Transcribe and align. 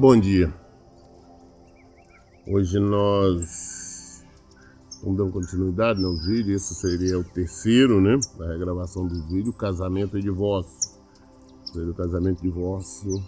Bom 0.00 0.18
dia. 0.18 0.50
Hoje 2.48 2.78
nós 2.78 4.24
vamos 5.02 5.18
dar 5.18 5.30
continuidade 5.30 6.00
nos 6.00 6.26
vídeos. 6.26 6.62
Esse 6.62 6.74
seria 6.74 7.18
o 7.18 7.22
terceiro, 7.22 8.00
né? 8.00 8.18
Da 8.38 8.46
regravação 8.46 9.06
do 9.06 9.26
vídeo, 9.26 9.52
casamento 9.52 10.16
e 10.16 10.22
divórcio. 10.22 10.98
Seria 11.66 11.90
o 11.90 11.94
casamento 11.94 12.38
e 12.38 12.48
divórcio 12.48 13.22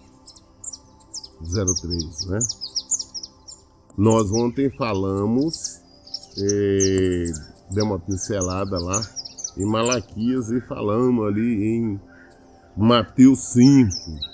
03, 1.42 2.26
né? 2.28 2.38
Nós 3.98 4.32
ontem 4.32 4.70
falamos, 4.70 5.78
eh, 6.38 7.26
deu 7.70 7.84
uma 7.84 7.98
pincelada 7.98 8.78
lá 8.78 8.98
em 9.58 9.66
Malaquias 9.66 10.50
e 10.50 10.58
falamos 10.62 11.26
ali 11.26 11.64
em 11.64 12.00
Mateus 12.74 13.40
5 13.52 14.31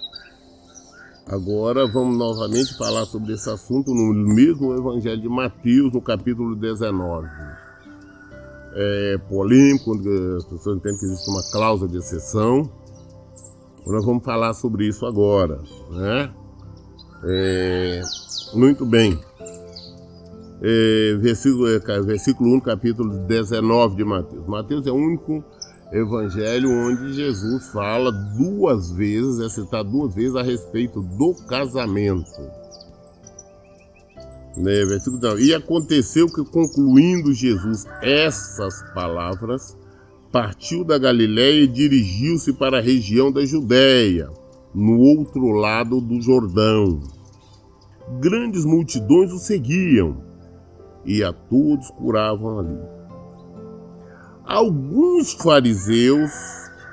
Agora 1.28 1.87
vamos 1.87 2.16
novamente 2.16 2.74
falar 2.78 3.05
sobre 3.05 3.34
esse 3.34 3.50
assunto 3.50 3.92
no 3.92 4.14
mesmo 4.14 4.73
Evangelho 4.74 5.20
de 5.20 5.28
Mateus, 5.28 5.92
no 5.92 6.01
capítulo 6.01 6.56
19. 6.56 7.28
É 8.73 9.18
polêmico, 9.28 9.92
as 10.38 10.45
pessoas 10.45 10.78
entendem 10.78 10.98
que 10.98 11.04
existe 11.04 11.28
uma 11.28 11.42
cláusula 11.52 11.91
de 11.91 11.98
exceção. 11.98 12.70
Nós 13.87 14.06
vamos 14.06 14.24
falar 14.24 14.54
sobre 14.54 14.88
isso 14.88 15.04
agora. 15.04 15.60
Né? 15.91 16.32
É, 17.24 18.01
muito 18.54 18.87
bem. 18.87 19.21
É, 20.62 21.15
versículo, 21.21 21.68
é, 21.68 21.79
versículo 22.01 22.54
1, 22.56 22.60
capítulo 22.60 23.26
19 23.26 23.96
de 23.96 24.04
Mateus. 24.04 24.46
Mateus 24.46 24.87
é 24.87 24.90
o 24.90 24.95
único 24.95 25.45
evangelho 25.92 26.70
onde 26.70 27.14
Jesus 27.14 27.68
fala 27.68 28.12
duas 28.12 28.90
vezes, 28.90 29.40
é 29.40 29.48
citado 29.48 29.90
duas 29.90 30.14
vezes 30.14 30.36
a 30.36 30.42
respeito 30.42 31.00
do 31.00 31.34
casamento. 31.46 32.40
Né, 34.56 34.84
versículo 34.84 35.38
E 35.38 35.54
aconteceu 35.54 36.26
que, 36.26 36.44
concluindo 36.44 37.32
Jesus 37.32 37.86
essas 38.02 38.82
palavras, 38.92 39.76
partiu 40.32 40.84
da 40.84 40.98
Galiléia 40.98 41.62
e 41.62 41.68
dirigiu-se 41.68 42.52
para 42.52 42.78
a 42.78 42.82
região 42.82 43.30
da 43.30 43.44
Judéia, 43.46 44.28
no 44.74 44.98
outro 44.98 45.52
lado 45.52 46.00
do 46.00 46.20
Jordão. 46.20 47.00
Grandes 48.20 48.64
multidões 48.64 49.32
o 49.32 49.38
seguiam, 49.38 50.22
e 51.04 51.22
a 51.22 51.32
todos 51.32 51.90
curavam 51.92 52.59
ali. 52.59 52.98
Alguns 54.49 55.35
fariseus 55.35 56.32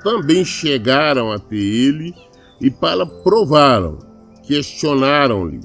também 0.04 0.44
chegaram 0.44 1.32
até 1.32 1.56
ele 1.56 2.14
e 2.60 2.70
para 2.70 3.06
provaram, 3.06 3.98
questionaram-lhe: 4.42 5.62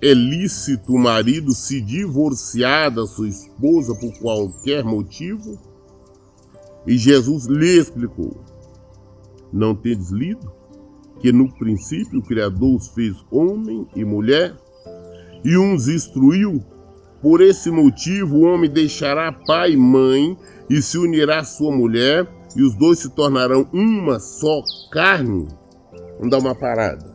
É 0.00 0.14
lícito 0.14 0.92
o 0.92 0.98
marido 0.98 1.50
se 1.50 1.80
divorciar 1.80 2.92
da 2.92 3.04
sua 3.04 3.26
esposa 3.26 3.96
por 3.96 4.16
qualquer 4.20 4.84
motivo? 4.84 5.58
E 6.86 6.96
Jesus 6.96 7.46
lhe 7.46 7.80
explicou: 7.80 8.44
Não 9.52 9.74
tendes 9.74 10.10
lido 10.10 10.52
que 11.18 11.32
no 11.32 11.52
princípio 11.58 12.20
o 12.20 12.24
Criador 12.24 12.76
os 12.76 12.86
fez 12.90 13.16
homem 13.28 13.88
e 13.96 14.04
mulher 14.04 14.54
e 15.44 15.58
uns 15.58 15.88
instruiu? 15.88 16.62
Por 17.20 17.40
esse 17.40 17.72
motivo 17.72 18.36
o 18.36 18.42
homem 18.42 18.70
deixará 18.70 19.32
pai 19.32 19.72
e 19.72 19.76
mãe 19.76 20.38
e 20.68 20.82
se 20.82 20.98
unirá 20.98 21.40
à 21.40 21.44
sua 21.44 21.74
mulher, 21.74 22.26
e 22.56 22.62
os 22.62 22.74
dois 22.74 22.98
se 22.98 23.10
tornarão 23.10 23.68
uma 23.72 24.18
só 24.18 24.62
carne. 24.90 25.48
Vamos 26.16 26.30
dar 26.30 26.38
uma 26.38 26.54
parada. 26.54 27.14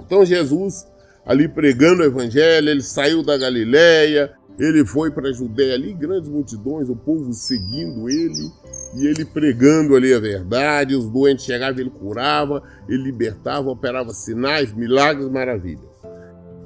Então 0.00 0.24
Jesus, 0.24 0.86
ali 1.24 1.48
pregando 1.48 2.02
o 2.02 2.06
evangelho, 2.06 2.68
ele 2.68 2.82
saiu 2.82 3.22
da 3.22 3.38
Galiléia, 3.38 4.32
ele 4.58 4.84
foi 4.84 5.10
para 5.10 5.30
a 5.30 5.32
Judéia 5.32 5.74
ali, 5.74 5.94
grandes 5.94 6.28
multidões, 6.28 6.88
o 6.88 6.96
povo 6.96 7.32
seguindo 7.32 8.10
ele, 8.10 8.50
e 8.96 9.06
ele 9.06 9.24
pregando 9.24 9.96
ali 9.96 10.12
a 10.12 10.20
verdade, 10.20 10.94
os 10.94 11.08
doentes 11.08 11.44
chegavam, 11.44 11.80
ele 11.80 11.90
curava, 11.90 12.62
ele 12.88 13.02
libertava, 13.04 13.70
operava 13.70 14.12
sinais, 14.12 14.72
milagres, 14.72 15.30
maravilhas. 15.30 15.88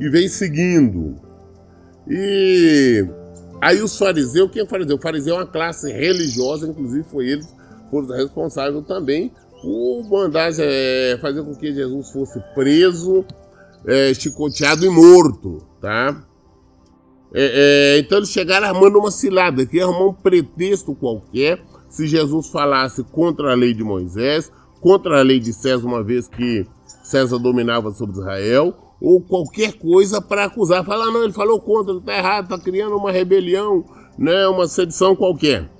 E 0.01 0.09
vem 0.09 0.27
seguindo. 0.29 1.15
E 2.09 3.07
Aí 3.61 3.83
os 3.83 3.97
fariseus, 3.97 4.51
quem 4.51 4.63
é 4.63 4.67
fariseu? 4.67 4.97
O 4.97 5.01
fariseu 5.01 5.37
é 5.37 5.39
uma 5.39 5.47
classe 5.47 5.91
religiosa, 5.91 6.67
inclusive 6.67 7.05
foi 7.05 7.29
eles 7.29 7.49
foram 7.91 8.09
responsáveis 8.09 8.85
também 8.87 9.33
por 9.63 10.05
mandar 10.11 10.53
é, 10.59 11.17
fazer 11.21 11.43
com 11.43 11.55
que 11.55 11.73
Jesus 11.73 12.11
fosse 12.11 12.39
preso, 12.55 13.25
é, 13.87 14.13
chicoteado 14.13 14.85
e 14.85 14.91
morto, 14.91 15.63
tá? 15.81 16.23
É, 17.33 17.97
é, 17.97 17.99
então 17.99 18.19
eles 18.19 18.31
chegaram 18.31 18.69
armando 18.69 18.99
uma 18.99 19.11
cilada, 19.11 19.65
que 19.65 19.81
arrumar 19.81 20.09
um 20.09 20.13
pretexto 20.13 20.95
qualquer, 20.95 21.63
se 21.89 22.07
Jesus 22.07 22.49
falasse 22.49 23.03
contra 23.05 23.53
a 23.53 23.55
lei 23.55 23.73
de 23.73 23.83
Moisés, 23.83 24.53
contra 24.81 25.21
a 25.21 25.23
lei 25.23 25.41
de 25.41 25.53
César, 25.53 25.87
uma 25.87 26.03
vez 26.03 26.29
que 26.29 26.67
César 27.03 27.39
dominava 27.39 27.91
sobre 27.91 28.19
Israel, 28.19 28.84
ou 29.05 29.21
qualquer 29.21 29.75
coisa 29.75 30.21
para 30.21 30.45
acusar. 30.45 30.83
Falar, 30.83 31.11
não, 31.11 31.25
ele 31.25 31.33
falou 31.33 31.61
contra, 31.61 31.95
está 31.95 32.17
errado, 32.17 32.45
está 32.45 32.59
criando 32.59 32.97
uma 32.97 33.13
rebelião, 33.13 33.85
né, 34.19 34.49
uma 34.49 34.67
sedição 34.67 35.15
qualquer. 35.15 35.71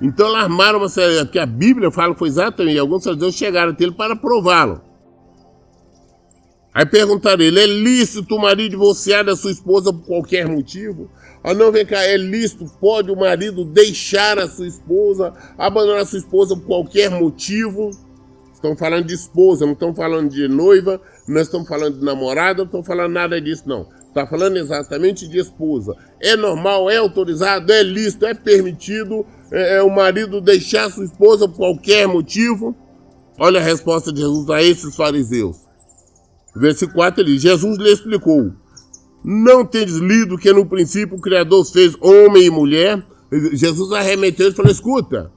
Então 0.00 0.28
eles 0.28 0.42
armaram 0.44 0.78
uma 0.78 0.88
sedição, 0.88 1.24
porque 1.26 1.40
a 1.40 1.46
Bíblia 1.46 1.90
fala 1.90 2.12
que 2.12 2.20
foi 2.20 2.28
exatamente, 2.28 2.78
alguns 2.78 3.02
sacerdotes 3.02 3.36
chegaram 3.36 3.72
até 3.72 3.82
ele 3.82 3.92
para 3.92 4.14
prová-lo. 4.14 4.80
Aí 6.72 6.86
perguntaram 6.86 7.42
ele, 7.42 7.60
é 7.60 7.66
lícito 7.66 8.36
o 8.36 8.40
marido 8.40 8.70
divorciar 8.70 9.24
da 9.24 9.34
sua 9.34 9.50
esposa 9.50 9.92
por 9.92 10.06
qualquer 10.06 10.48
motivo? 10.48 11.10
Ah 11.42 11.52
não, 11.52 11.72
vem 11.72 11.84
cá, 11.84 12.02
é 12.04 12.16
lícito, 12.16 12.66
pode 12.80 13.10
o 13.10 13.16
marido 13.16 13.64
deixar 13.64 14.38
a 14.38 14.48
sua 14.48 14.66
esposa, 14.66 15.34
abandonar 15.58 16.02
a 16.02 16.06
sua 16.06 16.20
esposa 16.20 16.56
por 16.56 16.66
qualquer 16.66 17.10
motivo? 17.10 17.90
Estão 18.54 18.76
falando 18.76 19.06
de 19.06 19.14
esposa, 19.14 19.66
não 19.66 19.72
estão 19.72 19.92
falando 19.92 20.30
de 20.30 20.46
noiva, 20.46 21.00
não 21.26 21.40
estamos 21.40 21.68
falando 21.68 21.98
de 21.98 22.04
namorada, 22.04 22.58
não 22.58 22.64
estamos 22.64 22.86
falando 22.86 23.12
nada 23.12 23.40
disso, 23.40 23.64
não. 23.66 23.86
Está 24.08 24.26
falando 24.26 24.56
exatamente 24.56 25.26
de 25.26 25.38
esposa. 25.38 25.96
É 26.20 26.36
normal, 26.36 26.90
é 26.90 26.98
autorizado, 26.98 27.72
é 27.72 27.82
lícito, 27.82 28.26
é 28.26 28.34
permitido 28.34 29.24
é, 29.50 29.76
é, 29.76 29.82
o 29.82 29.90
marido 29.90 30.40
deixar 30.40 30.90
sua 30.90 31.04
esposa 31.04 31.48
por 31.48 31.56
qualquer 31.56 32.06
motivo? 32.06 32.76
Olha 33.38 33.60
a 33.60 33.62
resposta 33.62 34.12
de 34.12 34.20
Jesus 34.20 34.50
a 34.50 34.62
esses 34.62 34.94
fariseus. 34.94 35.56
Versículo 36.54 36.96
4 36.96 37.22
ele 37.22 37.38
Jesus 37.38 37.78
lhe 37.78 37.90
explicou, 37.90 38.52
não 39.24 39.64
tendes 39.64 39.96
lido 39.96 40.36
que 40.36 40.52
no 40.52 40.66
princípio 40.66 41.16
o 41.16 41.20
Criador 41.20 41.64
fez 41.64 41.96
homem 42.00 42.44
e 42.44 42.50
mulher? 42.50 43.02
Jesus 43.52 43.92
arremeteu 43.92 44.48
e 44.48 44.52
falou, 44.52 44.70
escuta, 44.70 45.30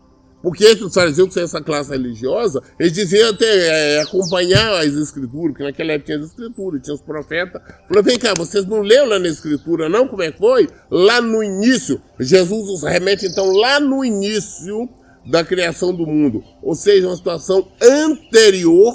porque 0.46 0.64
esses 0.64 0.94
fariseus, 0.94 1.30
que 1.30 1.34
são 1.34 1.42
essa 1.42 1.60
classe 1.60 1.90
religiosa, 1.90 2.62
eles 2.80 2.94
diziam 2.94 3.32
até 3.32 3.96
é, 3.96 4.02
acompanhar 4.02 4.76
as 4.76 4.94
escrituras, 4.94 5.54
porque 5.54 5.64
naquela 5.64 5.94
época 5.94 6.06
tinha 6.06 6.20
as 6.20 6.28
escrituras, 6.28 6.84
tinha 6.84 6.94
os 6.94 7.02
profetas. 7.02 7.60
Falou, 7.88 8.04
vem 8.04 8.20
cá, 8.20 8.32
vocês 8.38 8.64
não 8.64 8.82
leram 8.82 9.08
lá 9.08 9.18
na 9.18 9.28
escritura, 9.28 9.90
não? 9.90 10.08
Como 10.08 10.22
é 10.22 10.32
que 10.32 10.38
foi? 10.38 10.70
Lá 10.92 11.20
no 11.20 11.44
início, 11.44 12.00
Jesus 12.20 12.70
os 12.70 12.84
remete 12.84 13.26
então 13.26 13.52
lá 13.54 13.80
no 13.80 14.06
início 14.06 14.88
da 15.26 15.44
criação 15.44 15.92
do 15.92 16.06
mundo. 16.06 16.44
Ou 16.62 16.76
seja, 16.76 17.08
uma 17.08 17.18
situação 17.18 17.68
anterior 17.82 18.94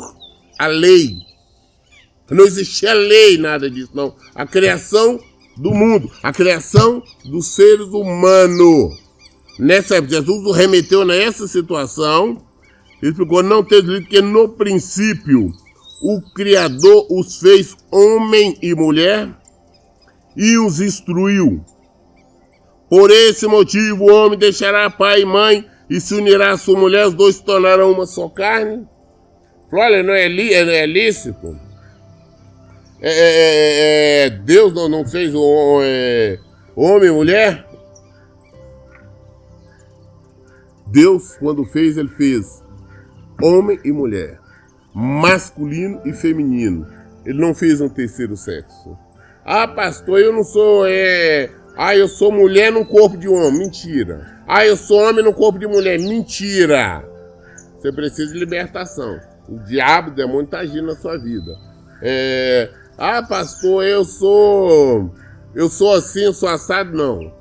à 0.57 0.69
lei. 0.69 1.17
Não 2.31 2.45
existia 2.45 2.95
lei, 2.95 3.37
nada 3.39 3.69
disso, 3.69 3.91
não. 3.93 4.15
A 4.37 4.47
criação 4.47 5.19
do 5.57 5.73
mundo, 5.73 6.09
a 6.23 6.33
criação 6.33 7.03
dos 7.25 7.49
seres 7.57 7.89
humanos. 7.89 9.10
Nessa 9.61 10.03
Jesus 10.03 10.47
o 10.47 10.53
remeteu 10.53 11.05
nessa 11.05 11.47
situação 11.47 12.39
e 13.03 13.09
explicou 13.09 13.43
não 13.43 13.63
ter 13.63 13.83
dito 13.83 14.09
que 14.09 14.23
no 14.23 14.49
princípio 14.49 15.53
o 16.03 16.23
Criador 16.35 17.07
os 17.11 17.39
fez 17.41 17.77
homem 17.93 18.57
e 18.63 18.75
mulher 18.75 19.29
e 20.35 20.57
os 20.57 20.81
instruiu. 20.81 21.63
Por 22.89 23.11
esse 23.11 23.47
motivo 23.47 24.07
o 24.07 24.15
homem 24.15 24.39
deixará 24.39 24.89
pai 24.89 25.21
e 25.21 25.27
mãe 25.27 25.67
e 25.91 26.01
se 26.01 26.15
unirá 26.15 26.53
à 26.53 26.57
sua 26.57 26.79
mulher, 26.79 27.07
os 27.09 27.15
dois 27.15 27.37
se 27.37 27.45
tornarão 27.45 27.93
uma 27.93 28.07
só 28.07 28.31
carne. 28.31 28.87
Olha, 29.71 30.03
não 30.03 30.15
é, 30.15 30.27
li, 30.27 30.55
é, 30.55 30.65
não 30.65 30.73
é 30.73 30.87
lícito. 30.87 31.55
É, 33.03 33.11
é, 33.11 34.23
é, 34.23 34.27
é, 34.27 34.31
Deus 34.31 34.73
não, 34.73 34.89
não 34.89 35.07
fez 35.07 35.35
o, 35.35 35.81
é, 35.83 36.39
homem 36.75 37.11
e 37.11 37.13
mulher? 37.13 37.70
Deus, 40.91 41.37
quando 41.39 41.65
fez, 41.65 41.97
ele 41.97 42.09
fez 42.09 42.63
homem 43.41 43.79
e 43.85 43.93
mulher, 43.93 44.39
masculino 44.95 46.01
e 46.05 46.13
feminino. 46.13 46.87
Ele 47.25 47.41
não 47.41 47.55
fez 47.55 47.81
um 47.81 47.89
terceiro 47.89 48.37
sexo. 48.37 48.97
Ah, 49.45 49.69
pastor, 49.69 50.19
eu 50.21 50.33
não 50.33 50.45
sou. 50.45 50.87
É... 50.87 51.51
Ah, 51.77 51.97
eu 51.97 52.09
sou 52.09 52.33
mulher 52.33 52.73
no 52.73 52.85
corpo 52.85 53.17
de 53.17 53.29
homem. 53.29 53.61
Mentira. 53.61 54.43
Ah, 54.47 54.67
eu 54.67 54.77
sou 54.77 55.01
homem 55.01 55.25
no 55.25 55.33
corpo 55.33 55.59
de 55.59 55.67
mulher. 55.67 55.99
Mentira. 55.99 57.05
Você 57.79 57.93
precisa 57.93 58.33
de 58.33 58.39
libertação. 58.39 59.21
O 59.49 59.59
diabo, 59.61 60.11
o 60.11 60.15
demônio 60.15 60.45
está 60.45 60.61
agindo 60.61 60.87
na 60.87 60.97
sua 60.97 61.19
vida. 61.19 61.57
É, 62.03 62.71
ah, 62.99 63.23
pastor, 63.23 63.85
eu 63.85 64.05
sou. 64.05 65.15
Eu 65.55 65.69
sou 65.69 65.95
assim, 65.95 66.25
eu 66.25 66.33
sou 66.33 66.49
assado. 66.49 66.97
Não. 66.97 67.33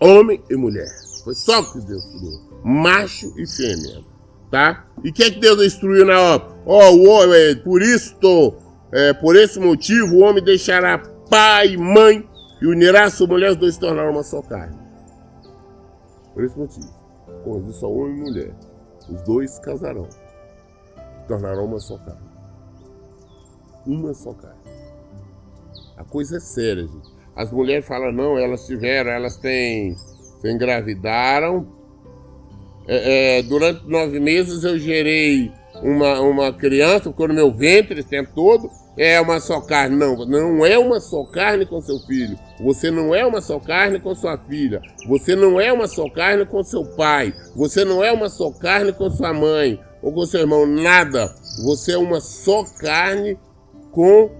Homem 0.00 0.42
e 0.50 0.56
mulher. 0.56 1.03
Foi 1.24 1.34
só 1.34 1.60
o 1.60 1.72
que 1.72 1.80
Deus 1.80 2.04
criou. 2.04 2.40
Macho 2.62 3.32
e 3.38 3.46
fêmea. 3.46 4.04
Tá? 4.50 4.86
E 5.02 5.08
o 5.08 5.12
que 5.12 5.24
é 5.24 5.30
que 5.30 5.40
Deus 5.40 5.58
destruiu 5.58 6.04
na 6.04 6.20
obra? 6.20 6.54
Ó, 6.66 6.90
oh, 6.90 6.96
o 6.96 7.08
homem, 7.08 7.40
é, 7.40 7.54
por 7.56 7.82
isto, 7.82 8.54
é, 8.92 9.12
por 9.14 9.34
esse 9.34 9.58
motivo, 9.58 10.16
o 10.16 10.20
homem 10.20 10.44
deixará 10.44 10.98
pai 11.28 11.70
e 11.70 11.76
mãe 11.76 12.28
e 12.60 12.66
unirá 12.66 13.10
sua 13.10 13.26
mulher, 13.26 13.50
os 13.50 13.56
dois 13.56 13.74
se 13.74 13.80
tornarão 13.80 14.12
uma 14.12 14.22
só 14.22 14.40
carne. 14.42 14.78
Por 16.32 16.44
esse 16.44 16.58
motivo. 16.58 16.92
Como 17.42 17.72
só 17.72 17.90
homem 17.90 18.18
e 18.18 18.20
mulher. 18.20 18.54
Os 19.08 19.22
dois 19.22 19.58
casarão. 19.58 20.08
Tornarão 21.26 21.64
uma 21.64 21.80
só 21.80 21.98
carne. 21.98 22.28
Uma 23.86 24.14
só 24.14 24.32
carne. 24.34 24.60
A 25.96 26.04
coisa 26.04 26.36
é 26.36 26.40
séria, 26.40 26.86
gente. 26.86 27.14
As 27.36 27.50
mulheres 27.50 27.86
falam, 27.86 28.12
não, 28.12 28.38
elas 28.38 28.66
tiveram, 28.66 29.10
elas 29.10 29.36
têm. 29.36 29.96
Se 30.44 30.52
engravidaram. 30.52 31.66
É, 32.86 33.38
é, 33.38 33.42
durante 33.42 33.88
nove 33.88 34.20
meses 34.20 34.62
eu 34.62 34.78
gerei 34.78 35.50
uma, 35.82 36.20
uma 36.20 36.52
criança, 36.52 37.10
ficou 37.10 37.28
no 37.28 37.32
meu 37.32 37.50
ventre 37.50 38.00
esse 38.00 38.10
tempo 38.10 38.30
todo 38.34 38.70
é 38.96 39.20
uma 39.20 39.40
só 39.40 39.60
carne. 39.60 39.96
Não, 39.96 40.24
não 40.24 40.64
é 40.64 40.78
uma 40.78 41.00
só 41.00 41.24
carne 41.24 41.66
com 41.66 41.80
seu 41.80 41.98
filho. 42.00 42.38
Você 42.60 42.90
não 42.90 43.14
é 43.14 43.24
uma 43.26 43.40
só 43.40 43.58
carne 43.58 43.98
com 43.98 44.14
sua 44.14 44.38
filha. 44.38 44.80
Você 45.08 45.34
não 45.34 45.60
é 45.60 45.72
uma 45.72 45.88
só 45.88 46.08
carne 46.08 46.46
com 46.46 46.62
seu 46.62 46.84
pai. 46.84 47.34
Você 47.56 47.84
não 47.84 48.02
é 48.04 48.12
uma 48.12 48.28
só 48.28 48.50
carne 48.50 48.92
com 48.92 49.10
sua 49.10 49.32
mãe 49.32 49.80
ou 50.02 50.12
com 50.12 50.26
seu 50.26 50.40
irmão. 50.40 50.66
Nada. 50.66 51.34
Você 51.64 51.92
é 51.92 51.98
uma 51.98 52.20
só 52.20 52.64
carne 52.78 53.38
com 53.90 54.30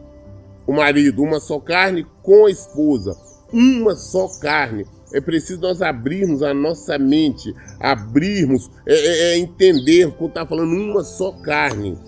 o 0.66 0.72
marido, 0.72 1.22
uma 1.22 1.40
só 1.40 1.58
carne 1.58 2.06
com 2.22 2.46
a 2.46 2.50
esposa. 2.50 3.16
Uma 3.52 3.94
só 3.94 4.28
carne. 4.40 4.86
É 5.12 5.20
preciso 5.20 5.60
nós 5.60 5.82
abrirmos 5.82 6.42
a 6.42 6.52
nossa 6.54 6.98
mente, 6.98 7.54
abrirmos, 7.78 8.70
é, 8.86 8.94
é, 8.94 9.32
é 9.32 9.38
entender, 9.38 10.10
quando 10.12 10.30
está 10.30 10.46
falando 10.46 10.72
uma 10.72 11.04
só 11.04 11.32
carne. 11.32 11.98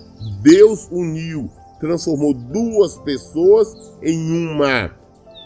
Deus 0.43 0.89
uniu 0.91 1.51
transformou 1.81 2.33
duas 2.33 2.99
pessoas 2.99 3.75
em 4.03 4.19
uma. 4.49 4.91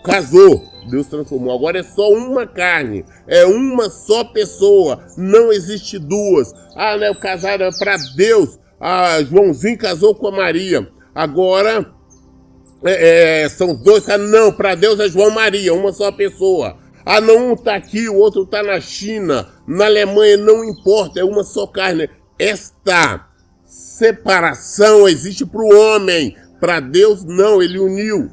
Casou, 0.05 0.65
Deus 0.89 1.07
transformou. 1.09 1.55
Agora 1.55 1.81
é 1.81 1.83
só 1.83 2.11
uma 2.11 2.47
carne, 2.47 3.05
é 3.27 3.45
uma 3.45 3.91
só 3.91 4.25
pessoa, 4.25 5.05
não 5.17 5.53
existe 5.53 5.99
duas. 5.99 6.53
Ah, 6.75 6.97
né, 6.97 7.11
o 7.11 7.19
casar 7.19 7.61
é 7.61 7.71
para 7.79 7.97
Deus. 8.17 8.59
Ah, 8.81 9.23
Joãozinho 9.23 9.77
casou 9.77 10.15
com 10.15 10.29
a 10.29 10.33
Maria. 10.33 10.89
Agora 11.15 11.93
é, 12.83 13.43
é, 13.43 13.49
são 13.51 13.75
dois. 13.75 14.09
Ah, 14.09 14.17
não, 14.17 14.51
para 14.51 14.75
Deus 14.75 14.99
é 15.01 15.09
João 15.09 15.31
Maria, 15.31 15.75
uma 15.75 15.93
só 15.93 16.11
pessoa. 16.11 16.79
Ah, 17.13 17.21
não, 17.21 17.51
um 17.51 17.55
está 17.55 17.75
aqui, 17.75 18.09
o 18.09 18.19
outro 18.19 18.45
está 18.45 18.63
na 18.63 18.81
China, 18.81 19.49
na 19.67 19.87
Alemanha, 19.87 20.37
não 20.37 20.65
importa, 20.65 21.19
é 21.19 21.25
uma 21.25 21.43
só 21.43 21.67
carne. 21.67 22.09
Esta 22.39 23.27
separação 23.67 25.09
existe 25.09 25.45
para 25.45 25.61
o 25.61 25.77
homem. 25.77 26.37
Para 26.61 26.79
Deus, 26.79 27.25
não, 27.25 27.61
ele 27.61 27.81
uniu. 27.81 28.31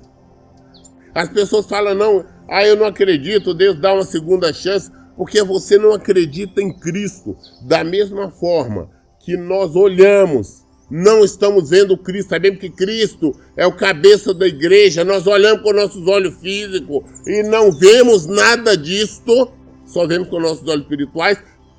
As 1.15 1.27
pessoas 1.27 1.65
falam, 1.65 1.95
não, 1.95 2.23
ah, 2.47 2.63
eu 2.67 2.75
não 2.75 2.85
acredito, 2.85 3.51
Deus 3.51 3.81
dá 3.81 3.95
uma 3.95 4.05
segunda 4.05 4.53
chance, 4.53 4.91
porque 5.15 5.41
você 5.41 5.79
não 5.79 5.91
acredita 5.91 6.61
em 6.61 6.71
Cristo. 6.71 7.35
Da 7.63 7.83
mesma 7.83 8.29
forma 8.29 8.91
que 9.21 9.35
nós 9.35 9.75
olhamos, 9.75 10.63
não 10.89 11.23
estamos 11.23 11.69
vendo 11.69 11.97
Cristo, 11.97 12.29
sabemos 12.29 12.59
que 12.59 12.69
Cristo 12.69 13.35
é 13.57 13.67
o 13.67 13.73
cabeça 13.73 14.33
da 14.33 14.47
igreja, 14.47 15.03
nós 15.03 15.27
olhamos 15.27 15.61
com 15.61 15.73
nossos 15.73 16.07
olhos 16.07 16.37
físicos 16.39 17.03
e 17.25 17.43
não 17.43 17.71
vemos 17.71 18.25
nada 18.25 18.77
disto, 18.77 19.51
só 19.85 20.07
vemos 20.07 20.29
com 20.29 20.39
nossos 20.39 20.67
olhos 20.67 20.83
espirituais. 20.83 21.37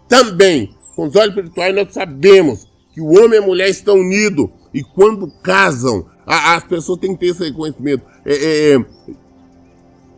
Também, 0.09 0.75
com 0.95 1.07
os 1.07 1.17
olhos 1.17 1.31
espirituais, 1.31 1.75
nós 1.75 1.93
sabemos 1.93 2.67
que 2.93 3.01
o 3.01 3.13
homem 3.13 3.39
e 3.39 3.43
a 3.43 3.47
mulher 3.47 3.69
estão 3.69 3.97
unidos. 3.97 4.49
E 4.75 4.83
quando 4.83 5.31
casam, 5.43 6.07
a, 6.27 6.57
as 6.57 6.65
pessoas 6.65 6.99
têm 6.99 7.15
que 7.15 7.21
ter 7.21 7.27
esse 7.29 7.45
reconhecimento. 7.45 8.05
É, 8.25 8.35
é, 8.35 8.75
é, 8.75 8.85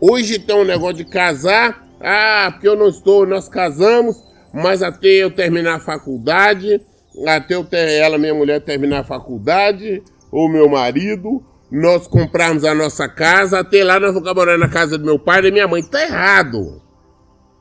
hoje 0.00 0.38
tem 0.38 0.56
um 0.56 0.64
negócio 0.64 0.96
de 0.96 1.04
casar, 1.04 1.86
ah, 2.00 2.48
porque 2.52 2.66
eu 2.66 2.76
não 2.76 2.88
estou, 2.88 3.26
nós 3.26 3.48
casamos, 3.48 4.16
mas 4.52 4.82
até 4.82 5.08
eu 5.08 5.30
terminar 5.30 5.76
a 5.76 5.80
faculdade, 5.80 6.80
até 7.26 7.54
eu 7.54 7.64
ter, 7.64 7.90
ela, 7.92 8.18
minha 8.18 8.34
mulher, 8.34 8.60
terminar 8.60 9.00
a 9.00 9.04
faculdade, 9.04 10.02
ou 10.30 10.48
meu 10.48 10.68
marido, 10.68 11.44
nós 11.70 12.06
comprarmos 12.06 12.64
a 12.64 12.74
nossa 12.74 13.08
casa, 13.08 13.60
até 13.60 13.84
lá 13.84 14.00
nós 14.00 14.14
vamos 14.14 14.34
morar 14.34 14.58
na 14.58 14.68
casa 14.68 14.98
do 14.98 15.04
meu 15.04 15.18
pai 15.18 15.46
e 15.46 15.50
minha 15.50 15.68
mãe. 15.68 15.80
Está 15.80 16.02
errado. 16.02 16.82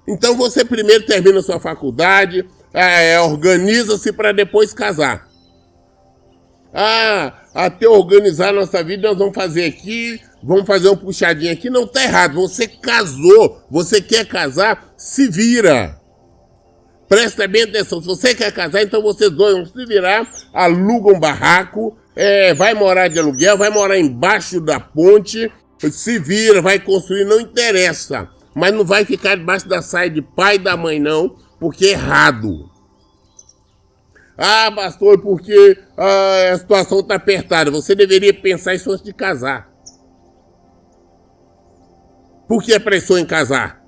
Então 0.07 0.35
você 0.35 0.65
primeiro 0.65 1.06
termina 1.06 1.39
a 1.39 1.44
sua 1.44 1.59
faculdade, 1.59 2.44
é, 2.73 3.13
é, 3.13 3.21
organiza-se 3.21 4.11
para 4.11 4.31
depois 4.31 4.73
casar. 4.73 5.27
Ah, 6.73 7.33
até 7.53 7.88
organizar 7.88 8.53
nossa 8.53 8.83
vida, 8.83 9.09
nós 9.09 9.17
vamos 9.17 9.35
fazer 9.35 9.65
aqui, 9.65 10.19
vamos 10.44 10.65
fazer 10.65 10.89
um 10.89 10.95
puxadinho 10.95 11.51
aqui. 11.51 11.69
Não 11.69 11.88
tá 11.88 12.03
errado. 12.03 12.35
Você 12.35 12.67
casou, 12.67 13.62
você 13.69 14.01
quer 14.01 14.25
casar, 14.25 14.94
se 14.97 15.27
vira. 15.27 15.99
Presta 17.09 17.47
bem 17.47 17.63
atenção. 17.63 18.00
Se 18.00 18.07
você 18.07 18.35
quer 18.35 18.53
casar, 18.53 18.83
então 18.83 19.01
vocês 19.01 19.31
dois 19.31 19.56
vão 19.56 19.65
se 19.65 19.85
virar, 19.85 20.29
alugam 20.53 21.15
um 21.15 21.19
barraco, 21.19 21.97
é, 22.15 22.53
vai 22.53 22.73
morar 22.73 23.07
de 23.07 23.19
aluguel, 23.19 23.57
vai 23.57 23.69
morar 23.69 23.97
embaixo 23.97 24.61
da 24.61 24.79
ponte, 24.79 25.51
se 25.91 26.19
vira, 26.19 26.61
vai 26.61 26.79
construir, 26.79 27.25
não 27.25 27.39
interessa. 27.39 28.29
Mas 28.53 28.73
não 28.73 28.85
vai 28.85 29.06
ficar 29.06 29.35
debaixo 29.35 29.67
da 29.67 29.81
saia 29.81 30.09
de 30.09 30.21
pai 30.21 30.56
e 30.56 30.59
da 30.59 30.77
mãe, 30.77 31.00
não 31.00 31.35
porque 31.59 31.88
é 31.88 31.91
errado. 31.91 32.69
Ah, 34.38 34.71
pastor, 34.73 35.21
porque 35.21 35.77
ah, 35.97 36.51
a 36.53 36.57
situação 36.57 37.01
está 37.01 37.15
apertada. 37.15 37.69
Você 37.69 37.93
deveria 37.93 38.34
pensar 38.34 38.74
isso 38.74 38.89
antes 38.89 39.03
de 39.03 39.13
casar. 39.13 39.69
Por 42.48 42.63
que 42.63 42.74
apressou 42.74 43.19
em 43.19 43.25
casar? 43.25 43.78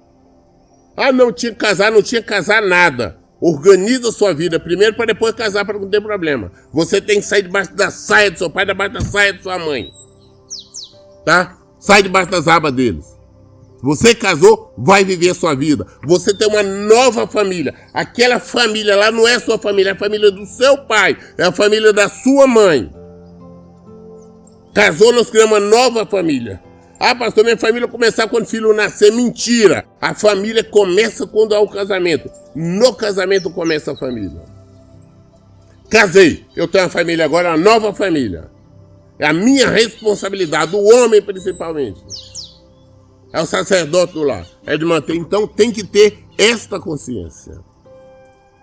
Ah, 1.02 1.12
não 1.12 1.32
tinha 1.32 1.52
que 1.52 1.58
casar, 1.58 1.92
não 1.92 2.04
tinha 2.04 2.22
que 2.22 2.28
casar 2.28 2.62
nada. 2.62 3.18
Organiza 3.42 4.12
sua 4.12 4.36
vida 4.36 4.60
primeiro 4.60 4.96
para 4.96 5.08
depois 5.08 5.34
casar 5.34 5.66
para 5.66 5.80
não 5.80 5.90
ter 5.90 6.00
problema. 6.00 6.52
Você 6.72 7.02
tem 7.02 7.20
que 7.20 7.26
sair 7.26 7.42
debaixo 7.42 7.74
da 7.76 7.90
saia 7.90 8.30
do 8.30 8.38
seu 8.38 8.52
pai, 8.52 8.68
debaixo 8.68 8.94
da 8.94 9.02
saia 9.02 9.34
de 9.34 9.42
sua 9.42 9.58
mãe. 9.58 9.90
Tá? 11.26 11.58
Sai 11.80 12.04
debaixo 12.04 12.30
das 12.30 12.48
abas 12.48 12.72
deles. 12.72 13.04
Você 13.82 14.14
casou, 14.14 14.76
vai 14.78 15.04
viver 15.04 15.34
sua 15.34 15.56
vida. 15.56 15.88
Você 16.06 16.36
tem 16.36 16.48
uma 16.48 16.62
nova 16.62 17.26
família. 17.26 17.74
Aquela 17.96 18.40
família 18.40 18.96
lá 18.96 19.10
não 19.10 19.28
é 19.28 19.40
sua 19.40 19.58
família, 19.58 19.90
é 19.90 19.94
a 19.94 19.98
família 19.98 20.30
do 20.30 20.46
seu 20.46 20.78
pai, 20.86 21.18
é 21.36 21.46
a 21.46 21.52
família 21.52 21.92
da 21.92 22.08
sua 22.10 22.46
mãe. 22.46 22.94
Casou, 24.72 25.12
nós 25.14 25.32
criamos 25.32 25.58
uma 25.58 25.60
nova 25.60 26.06
família. 26.06 26.62
Ah, 27.04 27.16
pastor, 27.16 27.44
minha 27.44 27.58
família 27.58 27.88
começar 27.88 28.28
quando 28.28 28.44
o 28.44 28.48
filho 28.48 28.74
nascer. 28.74 29.12
Mentira! 29.12 29.86
A 30.00 30.14
família 30.14 30.64
começa 30.64 31.26
quando 31.26 31.56
há 31.56 31.60
o 31.60 31.68
casamento. 31.68 32.30
No 32.56 32.94
casamento 32.94 33.50
começa 33.50 33.94
a 33.94 33.96
família. 33.96 34.42
Casei, 35.90 36.46
eu 36.56 36.68
tenho 36.68 36.84
uma 36.84 36.90
família 36.92 37.26
agora, 37.26 37.50
uma 37.50 37.58
nova 37.58 37.94
família. 37.94 38.52
É 39.18 39.26
a 39.28 39.34
minha 39.34 39.68
responsabilidade, 39.70 40.72
do 40.72 40.80
homem 40.80 41.22
principalmente 41.22 42.02
é 43.34 43.42
o 43.42 43.46
sacerdote 43.46 44.14
do 44.14 44.24
lar. 44.24 44.46
É 44.66 44.78
de 44.78 44.86
manter. 44.86 45.16
Então 45.16 45.48
tem 45.48 45.72
que 45.72 45.84
ter 45.84 46.20
esta 46.38 46.80
consciência. 46.80 47.60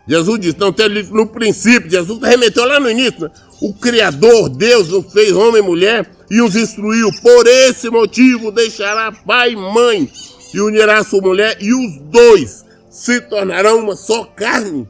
Jesus 0.07 0.41
disse, 0.41 0.59
não 0.59 0.73
tem 0.73 0.89
no 1.05 1.27
princípio, 1.27 1.91
Jesus 1.91 2.19
remeteu 2.23 2.65
lá 2.65 2.81
no 2.81 2.91
início, 2.91 3.21
né? 3.21 3.31
O 3.61 3.73
Criador, 3.75 4.49
Deus, 4.49 4.89
nos 4.89 5.13
fez 5.13 5.33
homem 5.33 5.63
e 5.63 5.67
mulher 5.67 6.11
e 6.31 6.41
os 6.41 6.55
instruiu. 6.55 7.11
Por 7.23 7.47
esse 7.47 7.91
motivo 7.91 8.53
deixará 8.53 9.11
pai 9.11 9.53
e 9.53 9.57
mãe 9.57 10.11
e 10.55 10.61
unirá 10.61 11.03
sua 11.03 11.21
mulher 11.21 11.57
e 11.61 11.75
os 11.75 11.99
dois 12.11 12.65
se 12.91 13.21
tornarão 13.23 13.81
uma 13.81 13.97
só 13.97 14.25
carne. 14.25 14.89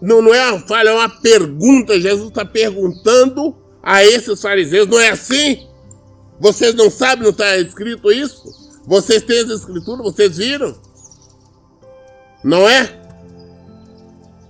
Não, 0.00 0.20
não 0.20 0.34
é 0.34 0.50
uma 0.50 0.60
falha, 0.60 0.90
é 0.90 0.92
uma 0.92 1.08
pergunta. 1.08 2.00
Jesus 2.00 2.28
está 2.28 2.44
perguntando 2.44 3.56
a 3.82 4.04
esses 4.04 4.40
fariseus, 4.40 4.88
não 4.88 5.00
é 5.00 5.10
assim? 5.10 5.66
Vocês 6.40 6.74
não 6.74 6.90
sabem, 6.90 7.24
não 7.24 7.30
está 7.30 7.56
escrito 7.58 8.10
isso? 8.10 8.42
Vocês 8.86 9.22
têm 9.22 9.40
as 9.40 9.50
escrituras, 9.50 10.04
vocês 10.04 10.36
viram? 10.36 10.74
Não 12.42 12.68
é? 12.68 13.03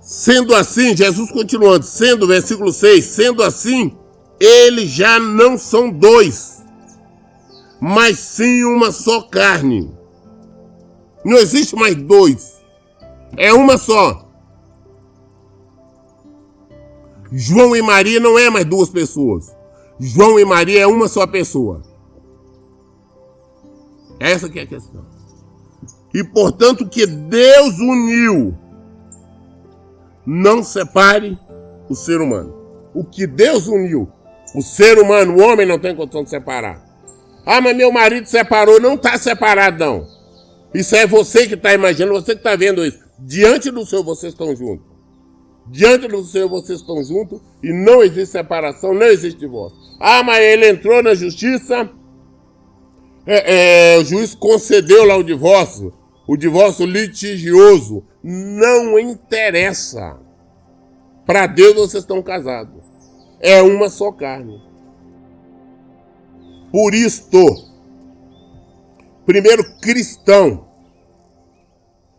Sendo 0.04 0.54
assim, 0.54 0.94
Jesus 0.94 1.32
continuando, 1.32 1.82
sendo, 1.86 2.26
versículo 2.26 2.70
6, 2.70 3.02
sendo 3.02 3.42
assim, 3.42 3.96
eles 4.38 4.90
já 4.90 5.18
não 5.18 5.56
são 5.56 5.90
dois, 5.90 6.62
mas 7.80 8.18
sim 8.18 8.64
uma 8.64 8.92
só 8.92 9.22
carne. 9.22 9.90
Não 11.24 11.38
existe 11.38 11.74
mais 11.74 11.94
dois, 11.94 12.60
é 13.34 13.50
uma 13.54 13.78
só. 13.78 14.28
João 17.32 17.74
e 17.74 17.80
Maria 17.80 18.20
não 18.20 18.38
é 18.38 18.50
mais 18.50 18.66
duas 18.66 18.90
pessoas. 18.90 19.56
João 19.98 20.38
e 20.38 20.44
Maria 20.44 20.82
é 20.82 20.86
uma 20.86 21.08
só 21.08 21.26
pessoa. 21.26 21.80
Essa 24.20 24.50
que 24.50 24.58
é 24.58 24.62
a 24.62 24.66
questão. 24.66 25.04
E 26.12 26.22
portanto 26.22 26.86
que 26.86 27.06
Deus 27.06 27.78
uniu, 27.78 28.56
não 30.26 30.62
separe 30.62 31.38
o 31.88 31.94
ser 31.94 32.20
humano. 32.20 32.54
O 32.94 33.04
que 33.04 33.26
Deus 33.26 33.66
uniu, 33.66 34.08
o 34.54 34.62
ser 34.62 34.98
humano, 34.98 35.36
o 35.36 35.42
homem 35.42 35.66
não 35.66 35.78
tem 35.78 35.94
condição 35.94 36.22
de 36.22 36.30
separar. 36.30 36.82
Ah, 37.44 37.60
mas 37.60 37.76
meu 37.76 37.92
marido 37.92 38.26
separou, 38.26 38.80
não 38.80 38.94
está 38.94 39.18
separado 39.18 39.78
não. 39.78 40.06
Isso 40.72 40.96
é 40.96 41.06
você 41.06 41.46
que 41.46 41.54
está 41.54 41.74
imaginando, 41.74 42.14
você 42.14 42.32
que 42.32 42.40
está 42.40 42.56
vendo 42.56 42.84
isso. 42.84 42.98
Diante 43.18 43.70
do 43.70 43.84
Senhor 43.84 44.02
vocês 44.02 44.32
estão 44.32 44.54
juntos. 44.56 44.86
Diante 45.66 46.08
do 46.08 46.22
Senhor 46.24 46.48
vocês 46.48 46.80
estão 46.80 47.02
juntos 47.02 47.40
e 47.62 47.72
não 47.72 48.02
existe 48.02 48.32
separação, 48.32 48.94
não 48.94 49.06
existe 49.06 49.38
divórcio. 49.38 49.78
Ah, 50.00 50.22
mas 50.22 50.40
ele 50.40 50.68
entrou 50.68 51.02
na 51.02 51.14
justiça, 51.14 51.90
é, 53.26 53.94
é, 53.94 53.98
o 53.98 54.04
juiz 54.04 54.34
concedeu 54.34 55.04
lá 55.04 55.16
o 55.16 55.22
divórcio, 55.22 55.92
o 56.26 56.36
divórcio 56.36 56.84
litigioso. 56.84 58.04
Não 58.26 58.98
interessa. 58.98 60.18
Para 61.26 61.46
Deus 61.46 61.74
vocês 61.74 62.02
estão 62.02 62.22
casados. 62.22 62.82
É 63.38 63.60
uma 63.60 63.90
só 63.90 64.10
carne. 64.10 64.62
Por 66.72 66.94
isto, 66.94 67.68
primeiro 69.26 69.78
cristão 69.78 70.66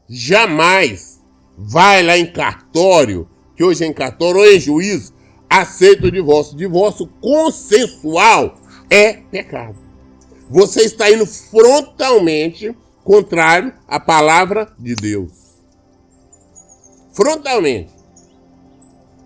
jamais 0.08 1.20
vai 1.58 2.04
lá 2.04 2.16
em 2.16 2.32
cartório, 2.32 3.28
que 3.56 3.64
hoje 3.64 3.84
é 3.84 3.88
em 3.88 3.94
cartório 3.94 4.42
ou 4.42 4.46
em 4.46 4.60
juízo, 4.60 5.12
aceita 5.50 6.06
o 6.06 6.12
divórcio. 6.12 6.56
Divórcio 6.56 7.08
consensual 7.20 8.60
é 8.92 9.14
pecado. 9.14 9.80
Você 10.52 10.82
está 10.82 11.10
indo 11.10 11.26
frontalmente 11.26 12.78
contrário 13.04 13.74
à 13.88 14.00
palavra 14.00 14.72
de 14.78 14.94
Deus. 14.94 15.45
Frontalmente. 17.16 17.94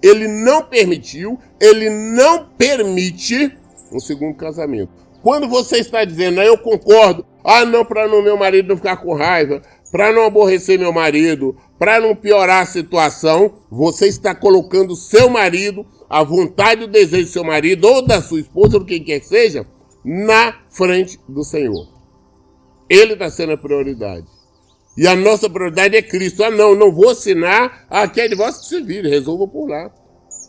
Ele 0.02 0.28
não 0.28 0.64
permitiu, 0.64 1.38
ele 1.60 1.90
não 1.90 2.46
permite 2.58 3.58
um 3.92 4.00
segundo 4.00 4.36
casamento. 4.36 4.92
Quando 5.22 5.50
você 5.50 5.78
está 5.78 6.06
dizendo, 6.06 6.40
ah, 6.40 6.46
eu 6.46 6.58
concordo, 6.58 7.26
ah, 7.44 7.66
não, 7.66 7.84
para 7.84 8.08
não 8.08 8.22
meu 8.22 8.38
marido 8.38 8.70
não 8.70 8.78
ficar 8.78 8.98
com 8.98 9.14
raiva, 9.14 9.62
para 9.92 10.14
não 10.14 10.24
aborrecer 10.24 10.80
meu 10.80 10.94
marido, 10.94 11.58
para 11.78 12.00
não 12.00 12.16
piorar 12.16 12.62
a 12.62 12.66
situação, 12.66 13.56
você 13.70 14.08
está 14.08 14.34
colocando 14.34 14.96
seu 14.96 15.30
marido, 15.30 15.86
a 16.10 16.24
vontade 16.24 16.82
e 16.82 16.86
o 16.86 16.88
desejo 16.88 17.26
do 17.26 17.32
seu 17.32 17.44
marido 17.44 17.86
ou 17.86 18.06
da 18.06 18.22
sua 18.22 18.40
esposa, 18.40 18.78
ou 18.78 18.86
quem 18.86 19.04
quer 19.04 19.20
que 19.20 19.26
seja, 19.26 19.66
na 20.06 20.56
frente 20.70 21.20
do 21.28 21.44
Senhor. 21.44 21.88
Ele 22.88 23.14
está 23.14 23.30
sendo 23.30 23.54
a 23.54 23.58
prioridade. 23.58 24.39
E 25.00 25.08
a 25.08 25.16
nossa 25.16 25.50
prioridade 25.50 25.96
é 25.96 26.02
Cristo. 26.02 26.44
Ah, 26.44 26.52
não, 26.52 26.76
não 26.76 26.92
vou 26.92 27.12
assinar. 27.12 27.86
Ah, 27.90 28.06
quer 28.06 28.28
divórcio, 28.28 28.66
se 28.66 28.82
vire, 28.82 29.08
resolva 29.08 29.48
por 29.48 29.70
lá. 29.70 29.90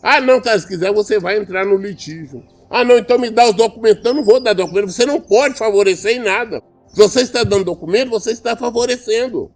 Ah, 0.03 0.19
não, 0.19 0.41
caso 0.41 0.67
quiser, 0.67 0.93
você 0.93 1.17
vai 1.17 1.37
entrar 1.37 1.65
no 1.65 1.77
litígio. 1.77 2.43
Ah, 2.69 2.83
não, 2.83 2.97
então 2.97 3.17
me 3.17 3.29
dá 3.29 3.47
os 3.47 3.53
documentos. 3.55 4.03
Eu 4.03 4.13
não 4.13 4.25
vou 4.25 4.41
dar 4.41 4.51
documento. 4.51 4.91
Você 4.91 5.05
não 5.05 5.21
pode 5.21 5.57
favorecer 5.57 6.17
em 6.17 6.19
nada. 6.19 6.61
Se 6.89 6.97
você 6.97 7.21
está 7.21 7.45
dando 7.45 7.63
documento, 7.63 8.09
você 8.09 8.31
está 8.31 8.57
favorecendo. 8.57 9.49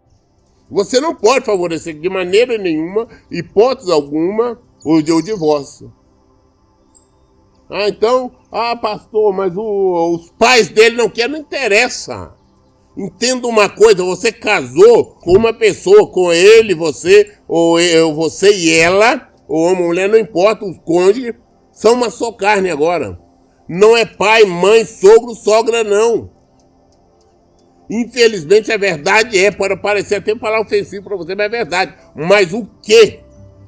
Você 0.72 1.02
não 1.02 1.14
pode 1.14 1.44
favorecer 1.44 2.00
de 2.00 2.10
maneira 2.10 2.58
nenhuma, 2.58 3.06
hipótese 3.30 3.92
alguma, 3.92 4.58
o, 4.86 4.94
o 4.94 5.22
divórcio. 5.22 5.94
Ah, 7.70 7.90
então, 7.90 8.32
ah, 8.50 8.78
pastor, 8.78 9.34
mas 9.34 9.52
o, 9.58 10.16
os 10.16 10.32
pais 10.40 10.70
dele 10.70 10.96
não 10.96 11.10
querem, 11.10 11.34
não 11.34 11.40
interessa. 11.40 12.34
Entenda 12.98 13.48
uma 13.48 13.68
coisa, 13.68 14.04
você 14.04 14.32
casou 14.32 15.16
com 15.22 15.34
uma 15.34 15.54
pessoa, 15.54 16.10
com 16.10 16.32
ele, 16.32 16.74
você, 16.74 17.34
ou 17.48 17.80
eu, 17.80 18.14
você 18.14 18.56
e 18.56 18.78
ela, 18.78 19.30
ou 19.48 19.68
uma 19.68 19.82
mulher, 19.82 20.08
não 20.08 20.18
importa, 20.18 20.66
os 20.66 20.78
cônjuges 20.78 21.34
são 21.72 21.94
uma 21.94 22.10
só 22.10 22.32
carne 22.32 22.70
agora. 22.70 23.20
Não 23.68 23.98
é 23.98 24.06
pai, 24.06 24.46
mãe, 24.46 24.86
sogro, 24.86 25.36
sogra, 25.36 25.84
não. 25.84 26.30
Infelizmente 27.90 28.72
a 28.72 28.78
verdade 28.78 29.38
é, 29.38 29.52
pode 29.52 29.75
parecer 29.78 30.16
até 30.16 30.36
falar 30.38 30.62
ofensivo 30.62 31.04
para 31.04 31.18
você, 31.18 31.36
mas 31.36 31.46
é 31.48 31.50
verdade. 31.50 31.96
Mas 32.16 32.54
o 32.54 32.66
que 32.82 33.20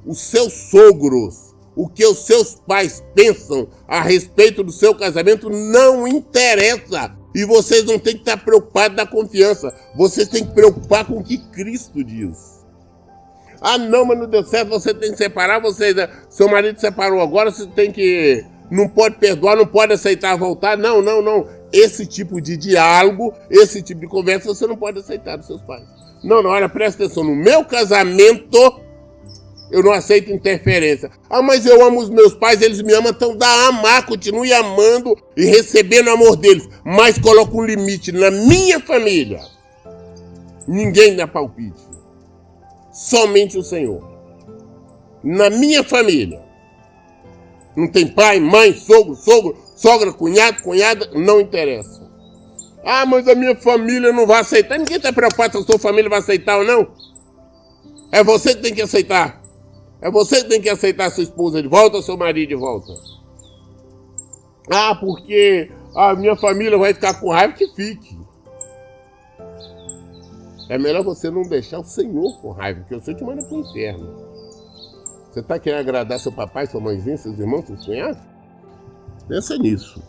os 0.06 0.22
seus 0.22 0.54
sogros 0.54 1.48
o 1.78 1.88
que 1.88 2.04
os 2.04 2.26
seus 2.26 2.56
pais 2.56 3.04
pensam 3.14 3.70
a 3.88 4.02
respeito 4.02 4.64
do 4.64 4.72
seu 4.72 4.96
casamento 4.96 5.48
não 5.48 6.08
interessa. 6.08 7.16
E 7.38 7.46
vocês 7.46 7.84
não 7.84 8.00
têm 8.00 8.16
que 8.16 8.22
estar 8.22 8.36
preocupados 8.38 8.98
da 8.98 9.06
confiança. 9.06 9.72
Vocês 9.94 10.28
têm 10.28 10.44
que 10.44 10.56
preocupar 10.56 11.06
com 11.06 11.20
o 11.20 11.24
que 11.24 11.38
Cristo 11.38 12.04
diz. 12.04 12.66
Ah, 13.62 13.78
não, 13.78 14.06
mas 14.06 14.18
não 14.18 14.28
deu 14.28 14.44
certo, 14.44 14.70
você 14.70 14.92
tem 14.92 15.12
que 15.12 15.18
separar, 15.18 15.62
você, 15.62 15.94
seu 16.30 16.50
marido 16.50 16.80
separou 16.80 17.22
agora, 17.22 17.52
você 17.52 17.68
tem 17.68 17.92
que. 17.92 18.44
Não 18.72 18.90
pode 18.90 19.18
perdoar, 19.18 19.56
não 19.56 19.68
pode 19.68 19.94
aceitar 19.94 20.36
voltar. 20.36 20.76
Não, 20.76 21.00
não, 21.00 21.22
não. 21.22 21.48
Esse 21.72 22.08
tipo 22.08 22.42
de 22.42 22.58
diálogo, 22.58 23.32
esse 23.52 23.84
tipo 23.84 24.02
de 24.02 24.08
conversa, 24.08 24.48
você 24.48 24.66
não 24.66 24.76
pode 24.76 24.98
aceitar 24.98 25.38
dos 25.38 25.46
seus 25.46 25.62
pais. 25.62 25.84
Não, 26.24 26.42
não, 26.42 26.50
olha, 26.50 26.68
presta 26.68 27.04
atenção. 27.04 27.24
No 27.24 27.36
meu 27.36 27.64
casamento, 27.64 28.82
eu 29.70 29.84
não 29.84 29.92
aceito 29.92 30.32
interferência. 30.32 31.12
Ah, 31.30 31.42
mas 31.42 31.66
eu 31.66 31.86
amo 31.86 32.00
os 32.00 32.10
meus 32.10 32.34
pais, 32.34 32.62
eles 32.62 32.82
me 32.82 32.94
amam, 32.94 33.12
então 33.12 33.36
dá 33.36 33.48
a 33.48 33.68
amar, 33.68 34.06
continue 34.06 34.54
amando 34.54 35.16
e 35.36 35.46
recebendo 35.46 36.08
o 36.08 36.12
amor 36.12 36.36
deles. 36.38 36.68
Mas 36.86 37.18
coloca 37.18 37.56
um 37.56 37.66
limite 37.66 38.12
na 38.12 38.32
minha 38.32 38.80
família. 38.80 39.42
Ninguém 40.68 41.16
dá 41.16 41.28
palpite. 41.28 41.82
Somente 42.94 43.58
o 43.58 43.64
Senhor. 43.64 44.02
Na 45.24 45.50
minha 45.50 45.84
família. 45.84 46.42
Não 47.76 47.88
tem 47.88 48.08
pai, 48.08 48.40
mãe, 48.40 48.74
sogro, 48.74 49.16
sogro, 49.16 49.58
sogra, 49.76 50.12
cunhado, 50.12 50.64
cunhada, 50.64 51.10
não 51.14 51.40
interessa. 51.40 52.08
Ah, 52.84 53.06
mas 53.06 53.28
a 53.28 53.36
minha 53.36 53.56
família 53.56 54.14
não 54.14 54.26
vai 54.26 54.40
aceitar. 54.40 54.80
Ninguém 54.80 54.98
está 54.98 55.12
preocupado 55.12 55.58
se 55.58 55.64
a 55.64 55.66
sua 55.66 55.78
família 55.78 56.10
vai 56.10 56.20
aceitar 56.20 56.58
ou 56.58 56.64
não. 56.64 56.88
É 58.12 58.24
você 58.24 58.56
que 58.56 58.62
tem 58.62 58.74
que 58.74 58.82
aceitar. 58.82 59.47
É 60.02 60.12
você 60.12 60.44
que 60.44 60.50
tem 60.50 60.62
que 60.62 60.70
aceitar 60.70 61.10
sua 61.12 61.24
esposa 61.24 61.62
de 61.62 61.68
volta 61.68 62.02
seu 62.02 62.18
marido 62.18 62.50
de 62.50 62.56
volta. 62.56 62.94
Ah, 64.70 64.96
porque 64.96 65.72
a 65.96 66.14
minha 66.14 66.36
família 66.36 66.78
vai 66.78 66.94
ficar 66.94 67.20
com 67.20 67.32
raiva 67.32 67.54
que 67.54 67.68
fique. 67.70 68.18
É 70.70 70.78
melhor 70.78 71.04
você 71.04 71.32
não 71.32 71.44
deixar 71.44 71.80
o 71.80 71.84
Senhor 71.84 72.40
com 72.42 72.52
raiva, 72.52 72.82
porque 72.82 72.96
o 72.96 73.00
Senhor 73.00 73.18
te 73.18 73.24
manda 73.24 73.42
para 73.42 73.58
o 73.58 73.62
inferno. 73.62 74.28
Você 75.32 75.40
está 75.40 75.58
querendo 75.58 75.80
agradar 75.80 76.20
seu 76.20 76.32
papai, 76.32 76.68
sua 76.68 76.82
mãezinha, 76.82 77.18
seus 77.18 77.40
irmãos, 77.40 77.66
seus 77.66 77.86
cunhados? 77.86 78.22
Pensa 79.28 79.58
nisso. 79.58 80.02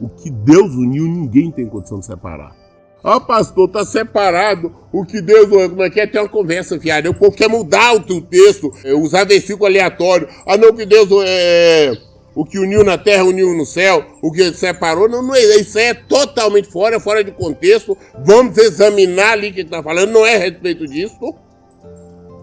O 0.00 0.08
que 0.08 0.30
Deus 0.30 0.74
uniu, 0.74 1.04
ninguém 1.04 1.50
tem 1.50 1.66
condição 1.66 2.00
de 2.00 2.06
separar. 2.06 2.54
Ah, 3.02 3.20
pastor, 3.20 3.68
tá 3.68 3.84
separado. 3.84 4.74
O 4.92 5.04
que 5.04 5.20
Deus, 5.20 5.48
como 5.48 5.82
é 5.82 5.90
que 5.90 6.00
é? 6.00 6.06
Tem 6.06 6.20
uma 6.20 6.28
conversa 6.28 6.78
fiada. 6.80 7.08
O 7.08 7.14
povo 7.14 7.36
quer 7.36 7.48
mudar 7.48 7.94
o 7.94 8.00
teu 8.00 8.20
texto, 8.20 8.72
é, 8.84 8.92
usar 8.92 9.24
versículo 9.24 9.66
aleatório. 9.66 10.28
Ah, 10.44 10.56
não, 10.56 10.74
que 10.74 10.84
Deus 10.84 11.08
é. 11.24 11.92
O 12.34 12.44
que 12.44 12.58
uniu 12.58 12.84
na 12.84 12.96
terra, 12.98 13.24
uniu 13.24 13.54
no 13.54 13.66
céu. 13.66 14.04
O 14.22 14.32
que 14.32 14.52
separou, 14.52 15.08
não, 15.08 15.22
não 15.22 15.34
é. 15.34 15.40
Isso 15.56 15.78
é 15.78 15.94
totalmente 15.94 16.68
fora, 16.68 16.98
fora 16.98 17.22
de 17.22 17.30
contexto. 17.32 17.96
Vamos 18.24 18.56
examinar 18.58 19.32
ali 19.32 19.50
o 19.50 19.54
que 19.54 19.60
está 19.60 19.82
falando. 19.82 20.10
Não 20.10 20.26
é 20.26 20.36
a 20.36 20.38
respeito 20.38 20.86
disso. 20.86 21.34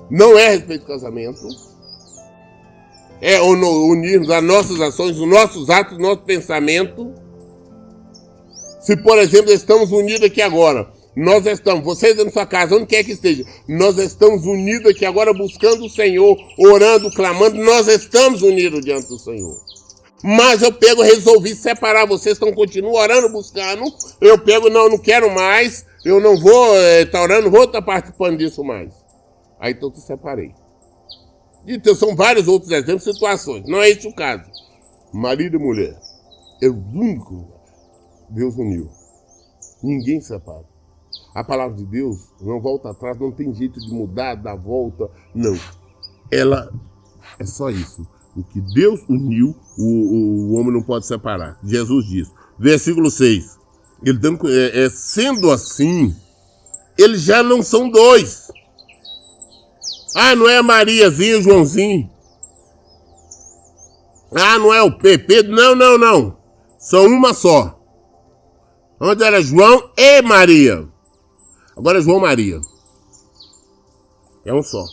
Não 0.10 0.38
é 0.38 0.48
a 0.48 0.52
respeito 0.52 0.82
do 0.82 0.88
casamento. 0.88 1.48
É 3.22 3.42
unirmos 3.42 4.30
as 4.30 4.44
nossas 4.44 4.80
ações, 4.82 5.18
os 5.18 5.28
nossos 5.28 5.70
atos, 5.70 5.98
o 5.98 6.02
nosso 6.02 6.22
pensamento 6.22 7.25
se, 8.86 8.96
por 8.96 9.18
exemplo, 9.18 9.52
estamos 9.52 9.92
unidos 9.92 10.28
aqui 10.28 10.44
agora, 10.44 10.88
nós 11.16 11.44
estamos, 11.48 11.84
vocês 11.84 12.16
na 12.24 12.30
sua 12.30 12.46
casa, 12.46 12.76
onde 12.76 12.86
quer 12.86 13.04
que 13.04 13.14
esteja, 13.14 13.44
nós 13.68 13.98
estamos 13.98 14.46
unidos 14.46 14.92
aqui 14.92 15.04
agora 15.04 15.34
buscando 15.34 15.86
o 15.86 15.90
Senhor, 15.90 16.38
orando, 16.56 17.10
clamando, 17.10 17.58
nós 17.58 17.88
estamos 17.88 18.44
unidos 18.44 18.86
diante 18.86 19.08
do 19.08 19.18
Senhor. 19.18 19.60
Mas 20.24 20.62
eu 20.62 20.72
pego, 20.72 21.02
resolvi 21.02 21.56
separar, 21.56 22.06
vocês 22.06 22.34
estão 22.36 22.54
continuando 22.54 22.96
orando, 22.96 23.30
buscando, 23.30 23.86
eu 24.22 24.38
pego, 24.38 24.70
não, 24.70 24.88
não 24.88 25.00
quero 25.00 25.34
mais, 25.34 25.84
eu 26.06 26.22
não 26.22 26.38
vou 26.38 26.78
estar 27.02 27.18
é, 27.18 27.22
orando, 27.24 27.50
vou 27.50 27.64
estar 27.64 27.82
participando 27.82 28.38
disso 28.38 28.64
mais. 28.64 28.94
Aí 29.60 29.74
então 29.74 29.92
eu 29.96 30.00
separei. 30.00 30.52
Então 31.68 31.96
são 31.96 32.16
vários 32.16 32.48
outros 32.48 32.72
exemplos, 32.72 33.04
situações, 33.04 33.64
não 33.66 33.82
é 33.82 33.90
esse 33.90 34.08
o 34.08 34.14
caso. 34.14 34.44
Marido 35.12 35.56
e 35.56 35.60
mulher, 35.60 36.00
é 36.62 36.68
o 36.68 36.84
único 36.94 37.55
Deus 38.30 38.56
uniu. 38.56 38.90
Ninguém 39.84 40.20
separa. 40.22 40.66
A 41.34 41.44
palavra 41.44 41.76
de 41.76 41.86
Deus 41.86 42.30
não 42.42 42.62
volta 42.62 42.90
atrás, 42.90 43.20
não 43.20 43.32
tem 43.32 43.54
jeito 43.54 43.80
de 43.80 43.94
mudar, 43.94 44.36
dar 44.36 44.56
volta. 44.56 45.10
Não. 45.34 45.58
Ela 46.32 46.72
é 47.38 47.46
só 47.46 47.70
isso. 47.70 48.08
O 48.36 48.44
que 48.44 48.60
Deus 48.74 49.02
uniu, 49.08 49.56
o, 49.78 49.84
o 49.84 50.54
homem 50.54 50.74
não 50.74 50.82
pode 50.82 51.06
separar. 51.06 51.58
Jesus 51.64 52.06
diz. 52.06 52.32
Versículo 52.58 53.10
6. 53.10 53.58
Ele 54.04 54.18
dando, 54.18 54.50
é, 54.50 54.86
é, 54.86 54.90
sendo 54.90 55.52
assim, 55.52 56.16
eles 56.98 57.22
já 57.22 57.42
não 57.42 57.62
são 57.62 57.90
dois. 57.90 58.52
Ah, 60.16 60.36
não 60.36 60.48
é 60.48 60.58
a 60.58 60.64
Mariazinha, 60.64 61.42
Joãozinho. 61.42 62.10
Ah, 64.34 64.58
não 64.60 64.74
é 64.74 64.82
o 64.82 64.98
PP. 64.98 65.44
Não, 65.44 65.76
não, 65.76 65.98
não. 65.98 66.38
São 66.78 67.06
uma 67.08 67.34
só. 67.34 67.75
Onde 69.00 69.24
era 69.24 69.42
João 69.42 69.90
e 69.98 70.22
Maria. 70.22 70.88
Agora 71.76 72.00
é 72.00 72.02
João 72.02 72.20
Maria. 72.20 72.62
É 74.46 74.54
um 74.54 74.64
só. 74.64 74.86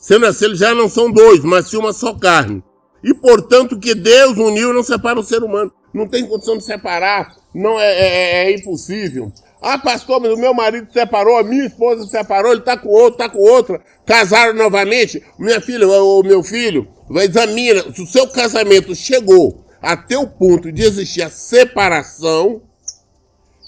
Sendo 0.00 0.26
assim, 0.26 0.44
eles 0.46 0.58
já 0.58 0.74
não 0.74 0.88
são 0.88 1.10
dois, 1.10 1.40
mas 1.40 1.68
sim 1.68 1.76
uma 1.76 1.92
só 1.92 2.14
carne. 2.14 2.62
E 3.02 3.12
portanto, 3.12 3.78
que 3.78 3.94
Deus 3.94 4.38
uniu 4.38 4.72
não 4.72 4.82
separa 4.82 5.18
o 5.18 5.24
ser 5.24 5.42
humano. 5.42 5.72
Não 5.92 6.06
tem 6.06 6.26
condição 6.26 6.56
de 6.56 6.64
separar. 6.64 7.36
Não 7.54 7.78
é, 7.78 7.86
é, 7.86 8.06
é, 8.06 8.44
é 8.44 8.54
impossível. 8.54 9.32
Ah, 9.60 9.76
pastor, 9.76 10.20
mas 10.20 10.32
o 10.32 10.36
meu 10.36 10.54
marido 10.54 10.92
separou, 10.92 11.36
a 11.36 11.42
minha 11.42 11.66
esposa 11.66 12.06
separou, 12.06 12.52
ele 12.52 12.60
está 12.60 12.76
com 12.76 12.88
outro, 12.88 13.12
está 13.20 13.28
com 13.28 13.38
outra. 13.40 13.80
Casaram 14.06 14.54
novamente. 14.54 15.22
Minha 15.38 15.60
filha, 15.60 15.88
o 15.88 16.22
meu 16.22 16.42
filho, 16.44 16.86
examina. 17.10 17.82
Se 17.92 18.02
o 18.02 18.06
seu 18.06 18.28
casamento 18.28 18.94
chegou 18.94 19.67
até 19.80 20.18
o 20.18 20.26
ponto 20.26 20.70
de 20.72 20.82
existir 20.82 21.22
a 21.22 21.30
separação, 21.30 22.62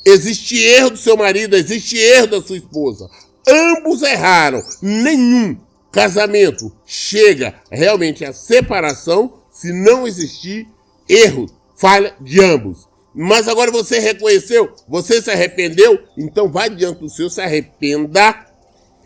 existe 0.05 0.59
erro 0.59 0.91
do 0.91 0.99
seu 0.99 1.17
marido, 1.17 1.57
existe 1.57 1.97
erro 1.97 2.27
da 2.27 2.43
sua 2.43 2.57
esposa. 2.57 3.09
Ambos 3.49 4.03
erraram. 4.03 4.63
Nenhum 4.83 5.59
casamento 5.91 6.73
chega 6.87 7.55
realmente 7.71 8.25
à 8.25 8.33
separação 8.33 9.41
se 9.51 9.73
não 9.73 10.07
existir 10.07 10.69
erro, 11.09 11.47
falha 11.77 12.15
de 12.21 12.43
ambos. 12.43 12.89
Mas 13.15 13.49
agora 13.49 13.73
você 13.73 13.99
reconheceu, 13.99 14.73
você 14.89 15.21
se 15.21 15.31
arrependeu, 15.31 15.99
então 16.17 16.51
vai 16.51 16.71
diante 16.71 17.01
do 17.01 17.09
seu, 17.09 17.29
se 17.29 17.41
arrependa 17.41 18.47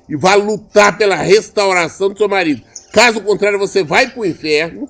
e 0.08 0.14
vá 0.14 0.34
lutar 0.34 0.98
pela 0.98 1.16
restauração 1.16 2.10
do 2.10 2.18
seu 2.18 2.28
marido. 2.28 2.62
Caso 2.92 3.22
contrário, 3.22 3.58
você 3.58 3.82
vai 3.82 4.10
para 4.10 4.20
o 4.20 4.26
inferno 4.26 4.88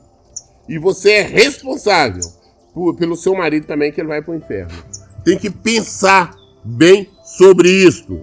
e 0.69 0.79
você 0.79 1.13
é 1.13 1.23
responsável 1.23 2.23
por, 2.73 2.97
pelo 2.97 3.17
seu 3.17 3.35
marido 3.35 3.67
também, 3.67 3.93
que 3.93 4.01
ele 4.01 4.09
vai 4.09 4.23
para 4.23 4.33
o 4.33 4.37
inferno. 4.37 4.73
Tem 5.25 5.39
que 5.39 5.51
pensar 5.51 6.35
bem 6.65 7.09
sobre 7.25 7.71
isso. 7.71 8.21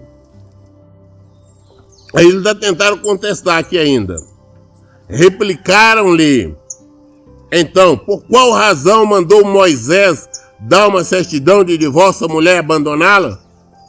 Aí 2.14 2.26
eles 2.26 2.38
ainda 2.38 2.56
tentaram 2.56 2.98
contestar 2.98 3.58
aqui 3.58 3.78
ainda. 3.78 4.16
Replicaram-lhe. 5.08 6.56
Então, 7.52 7.98
por 7.98 8.24
qual 8.24 8.52
razão 8.52 9.06
mandou 9.06 9.46
Moisés 9.46 10.30
dar 10.60 10.88
uma 10.88 11.04
certidão 11.04 11.64
de 11.64 11.78
divórcio 11.78 12.26
à 12.26 12.30
mulher 12.30 12.60
abandoná-la? 12.60 13.40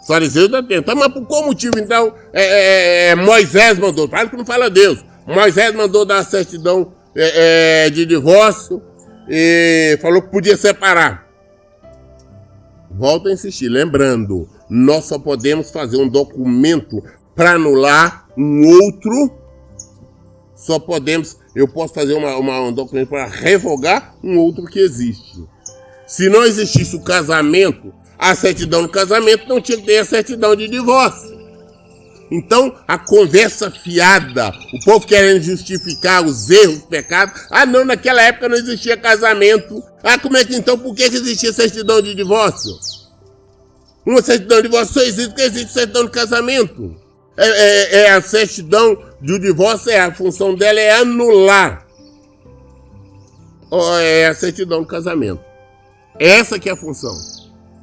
Os 0.00 0.06
fariseus 0.06 0.46
ainda 0.46 0.62
tentam. 0.62 0.96
Mas 0.96 1.12
por 1.12 1.26
qual 1.26 1.46
motivo, 1.46 1.78
então, 1.78 2.14
é, 2.32 2.42
é, 2.42 3.08
é, 3.08 3.14
Moisés 3.14 3.78
mandou? 3.78 4.08
Claro 4.08 4.30
que 4.30 4.36
não 4.36 4.44
fala 4.44 4.68
Deus. 4.68 5.04
Moisés 5.26 5.74
mandou 5.74 6.04
dar 6.04 6.18
a 6.18 6.24
certidão 6.24 6.92
é, 7.14 7.86
é, 7.86 7.90
de 7.90 8.06
divórcio 8.06 8.82
e 9.28 9.98
falou 10.00 10.22
que 10.22 10.28
podia 10.28 10.56
separar. 10.56 11.28
Volto 12.90 13.28
a 13.28 13.32
insistir, 13.32 13.68
lembrando, 13.68 14.48
nós 14.68 15.06
só 15.06 15.18
podemos 15.18 15.70
fazer 15.70 15.96
um 15.96 16.08
documento 16.08 17.02
para 17.34 17.52
anular 17.52 18.28
um 18.36 18.66
outro. 18.68 19.32
Só 20.54 20.78
podemos, 20.78 21.38
eu 21.54 21.66
posso 21.66 21.94
fazer 21.94 22.14
uma, 22.14 22.36
uma 22.36 22.60
um 22.60 22.72
documento 22.72 23.08
para 23.08 23.26
revogar 23.26 24.14
um 24.22 24.38
outro 24.38 24.64
que 24.64 24.78
existe. 24.78 25.42
Se 26.06 26.28
não 26.28 26.44
existisse 26.44 26.94
o 26.94 27.02
casamento, 27.02 27.92
a 28.18 28.34
certidão 28.34 28.82
do 28.82 28.88
casamento 28.88 29.48
não 29.48 29.60
tinha 29.60 29.78
que 29.78 29.86
ter 29.86 29.98
a 29.98 30.04
certidão 30.04 30.54
de 30.54 30.68
divórcio. 30.68 31.41
Então, 32.32 32.74
a 32.88 32.96
conversa 32.96 33.70
fiada, 33.70 34.50
o 34.72 34.84
povo 34.86 35.06
querendo 35.06 35.42
justificar 35.42 36.24
os 36.24 36.48
erros, 36.48 36.78
os 36.78 36.84
pecados. 36.84 37.42
Ah, 37.50 37.66
não, 37.66 37.84
naquela 37.84 38.22
época 38.22 38.48
não 38.48 38.56
existia 38.56 38.96
casamento. 38.96 39.82
Ah, 40.02 40.18
como 40.18 40.38
é 40.38 40.44
que 40.44 40.56
então, 40.56 40.78
por 40.78 40.94
que 40.94 41.02
existia 41.02 41.52
certidão 41.52 42.00
de 42.00 42.14
divórcio? 42.14 42.72
Uma 44.06 44.22
certidão 44.22 44.62
de 44.62 44.68
divórcio 44.68 44.94
só 44.94 45.00
existe 45.02 45.28
porque 45.28 45.42
existe 45.42 45.74
certidão 45.74 46.06
de 46.06 46.10
casamento. 46.10 46.96
É, 47.36 47.48
é, 47.48 48.00
é, 48.00 48.10
a 48.12 48.22
certidão 48.22 48.96
do 49.20 49.38
divórcio, 49.38 49.90
é 49.90 50.00
a 50.00 50.14
função 50.14 50.54
dela 50.54 50.80
é 50.80 50.92
anular 50.92 51.86
é 54.02 54.26
a 54.26 54.34
certidão 54.34 54.80
do 54.80 54.86
casamento. 54.86 55.40
Essa 56.18 56.58
que 56.58 56.68
é 56.68 56.72
a 56.72 56.76
função. 56.76 57.14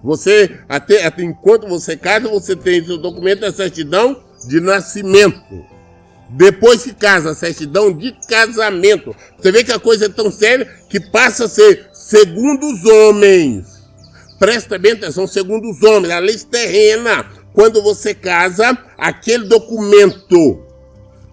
Você, 0.04 0.60
até, 0.70 1.06
até 1.06 1.24
enquanto 1.24 1.68
você 1.68 1.98
casa, 1.98 2.30
você 2.30 2.56
tem 2.56 2.86
seu 2.86 2.98
documento 2.98 3.42
da 3.42 3.52
certidão 3.52 4.24
de 4.48 4.60
nascimento. 4.60 5.66
Depois 6.30 6.84
que 6.84 6.94
casa, 6.94 7.34
certidão 7.34 7.92
de 7.92 8.12
casamento. 8.28 9.16
Você 9.38 9.52
vê 9.52 9.64
que 9.64 9.72
a 9.72 9.80
coisa 9.80 10.06
é 10.06 10.10
tão 10.10 10.32
séria 10.32 10.70
que 10.88 11.00
passa 11.00 11.46
a 11.46 11.50
ser 11.50 11.90
segundo 11.92 12.68
os 12.72 12.86
homens. 12.86 13.80
Presta 14.38 14.78
bem 14.78 14.94
atenção, 14.94 15.28
segundo 15.28 15.70
os 15.70 15.82
homens, 15.84 16.14
a 16.14 16.20
lei 16.20 16.38
terrena. 16.38 17.26
Quando 17.52 17.82
você 17.82 18.14
casa, 18.14 18.78
aquele 18.98 19.46
documento 19.46 20.64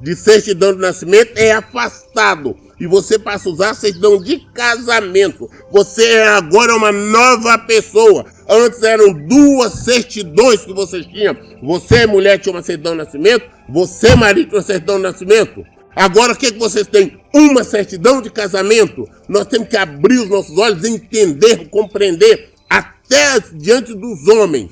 de 0.00 0.16
certidão 0.16 0.72
de 0.72 0.80
nascimento 0.80 1.36
é 1.36 1.52
afastado 1.52 2.65
e 2.78 2.86
você 2.86 3.18
passa 3.18 3.48
a 3.48 3.52
usar 3.52 3.70
a 3.70 3.74
certidão 3.74 4.20
de 4.20 4.38
casamento. 4.52 5.50
Você 5.70 6.04
é 6.04 6.28
agora 6.28 6.74
uma 6.74 6.92
nova 6.92 7.58
pessoa. 7.58 8.26
Antes 8.48 8.82
eram 8.82 9.12
duas 9.12 9.72
certidões 9.72 10.64
que 10.64 10.72
você 10.72 11.02
tinha. 11.02 11.36
Você, 11.62 12.06
mulher, 12.06 12.38
tinha 12.38 12.54
uma 12.54 12.62
certidão 12.62 12.92
de 12.92 12.98
nascimento. 12.98 13.46
Você, 13.68 14.14
marido, 14.14 14.48
tinha 14.48 14.58
uma 14.58 14.66
certidão 14.66 14.96
de 14.96 15.02
nascimento. 15.02 15.64
Agora, 15.94 16.34
o 16.34 16.36
que, 16.36 16.52
que 16.52 16.58
vocês 16.58 16.86
têm? 16.86 17.18
Uma 17.34 17.64
certidão 17.64 18.20
de 18.20 18.30
casamento. 18.30 19.08
Nós 19.26 19.46
temos 19.46 19.68
que 19.68 19.76
abrir 19.76 20.18
os 20.18 20.28
nossos 20.28 20.56
olhos, 20.58 20.84
entender, 20.84 21.68
compreender, 21.70 22.50
até 22.68 23.40
diante 23.54 23.94
dos 23.94 24.28
homens. 24.28 24.70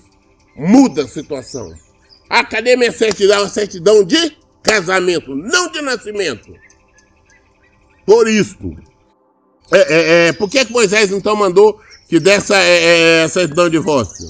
Muda 0.54 1.04
a 1.04 1.08
situação. 1.08 1.72
Ah, 2.28 2.44
cadê 2.44 2.76
minha 2.76 2.92
certidão? 2.92 3.42
A 3.42 3.48
certidão 3.48 4.04
de 4.04 4.36
casamento, 4.62 5.34
não 5.34 5.70
de 5.70 5.80
nascimento. 5.80 6.54
Por 8.06 8.28
isto. 8.28 8.76
É, 9.72 9.78
é, 9.78 10.28
é, 10.28 10.32
por 10.32 10.48
que, 10.48 10.64
que 10.64 10.72
Moisés 10.72 11.10
então 11.10 11.34
mandou 11.34 11.80
que 12.08 12.20
dessa 12.20 12.56
é, 12.56 13.22
é, 13.22 13.28
certidão 13.28 13.64
de 13.64 13.78
divórcio? 13.78 14.26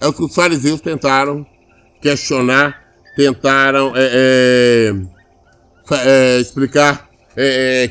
É 0.00 0.06
o 0.06 0.12
que 0.12 0.22
os 0.22 0.34
fariseus 0.34 0.80
tentaram 0.80 1.46
questionar, 2.02 2.84
tentaram 3.16 3.92
é, 3.96 4.92
é, 5.90 6.40
explicar, 6.40 7.08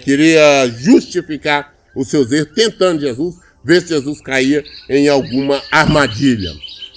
queria 0.04 0.68
justificar 0.70 1.74
os 1.96 2.10
seus 2.10 2.32
erros, 2.32 2.54
tentando 2.54 3.02
Jesus, 3.02 3.36
ver 3.64 3.82
se 3.82 3.88
Jesus 3.88 4.22
caía 4.22 4.64
em 4.90 5.08
alguma 5.08 5.62
armadilha. 5.72 6.52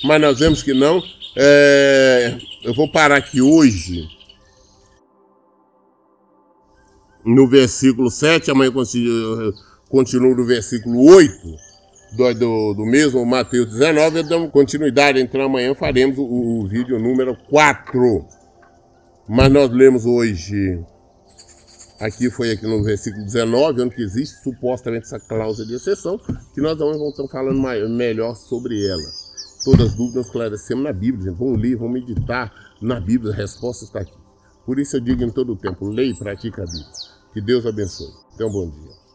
Mas 0.04 0.20
nós 0.20 0.38
vemos 0.38 0.62
que 0.62 0.74
não. 0.74 1.02
eu 2.64 2.74
vou 2.74 2.90
parar 2.90 3.16
aqui 3.16 3.40
hoje 3.40 4.17
no 7.28 7.46
versículo 7.46 8.10
7, 8.10 8.50
amanhã 8.50 8.72
continua 9.90 10.34
no 10.34 10.46
versículo 10.46 11.04
8 11.12 11.36
do, 12.16 12.34
do, 12.34 12.74
do 12.74 12.86
mesmo 12.86 13.24
Mateus 13.26 13.66
19, 13.66 14.22
damos 14.22 14.50
continuidade, 14.50 15.20
então 15.20 15.42
amanhã 15.42 15.74
faremos 15.74 16.16
o, 16.16 16.22
o 16.24 16.66
vídeo 16.66 16.98
número 16.98 17.36
4. 17.50 18.24
Mas 19.28 19.52
nós 19.52 19.70
lemos 19.70 20.06
hoje, 20.06 20.82
aqui 22.00 22.30
foi 22.30 22.52
aqui 22.52 22.66
no 22.66 22.82
versículo 22.82 23.22
19, 23.22 23.82
onde 23.82 24.02
existe 24.02 24.42
supostamente 24.42 25.04
essa 25.04 25.20
cláusula 25.20 25.68
de 25.68 25.74
exceção, 25.74 26.18
que 26.54 26.62
nós 26.62 26.78
vamos 26.78 26.96
estar 27.10 27.28
falando 27.28 27.60
mais, 27.60 27.86
melhor 27.90 28.34
sobre 28.36 28.86
ela. 28.86 29.10
Todas 29.66 29.88
as 29.88 29.94
dúvidas 29.94 30.26
esclarecemos 30.26 30.82
na 30.82 30.94
Bíblia, 30.94 31.30
gente. 31.30 31.38
Vamos 31.38 31.60
ler, 31.60 31.76
vamos 31.76 31.92
meditar 31.92 32.50
na 32.80 32.98
Bíblia, 32.98 33.34
a 33.34 33.36
resposta 33.36 33.84
está 33.84 34.00
aqui. 34.00 34.16
Por 34.64 34.78
isso 34.78 34.96
eu 34.96 35.00
digo 35.00 35.22
em 35.22 35.30
todo 35.30 35.52
o 35.52 35.56
tempo, 35.56 35.86
leia 35.90 36.10
e 36.10 36.14
pratique 36.14 36.58
a 36.58 36.64
Bíblia. 36.64 37.17
Que 37.38 37.42
Deus 37.42 37.64
abençoe. 37.64 38.12
Tenha 38.36 38.50
um 38.50 38.52
bom 38.52 38.68
dia. 38.68 39.07